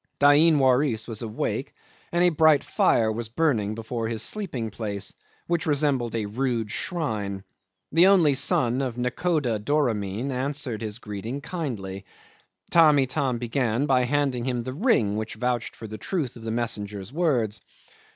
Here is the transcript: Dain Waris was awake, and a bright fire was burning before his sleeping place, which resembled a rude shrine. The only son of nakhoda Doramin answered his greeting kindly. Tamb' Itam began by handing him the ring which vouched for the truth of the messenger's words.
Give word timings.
Dain 0.19 0.57
Waris 0.57 1.07
was 1.07 1.21
awake, 1.21 1.75
and 2.11 2.23
a 2.23 2.29
bright 2.29 2.63
fire 2.63 3.11
was 3.11 3.29
burning 3.29 3.75
before 3.75 4.07
his 4.07 4.23
sleeping 4.23 4.71
place, 4.71 5.13
which 5.45 5.67
resembled 5.67 6.15
a 6.15 6.25
rude 6.25 6.71
shrine. 6.71 7.43
The 7.91 8.07
only 8.07 8.33
son 8.33 8.81
of 8.81 8.97
nakhoda 8.97 9.59
Doramin 9.59 10.31
answered 10.31 10.81
his 10.81 10.97
greeting 10.97 11.39
kindly. 11.39 12.03
Tamb' 12.71 12.97
Itam 12.97 13.37
began 13.37 13.85
by 13.85 14.01
handing 14.05 14.45
him 14.45 14.63
the 14.63 14.73
ring 14.73 15.17
which 15.17 15.35
vouched 15.35 15.75
for 15.75 15.85
the 15.85 15.99
truth 15.99 16.35
of 16.35 16.41
the 16.41 16.49
messenger's 16.49 17.13
words. 17.13 17.61